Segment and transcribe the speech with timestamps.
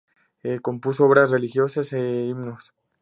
[0.63, 2.73] Compuso obras religiosas e himnos.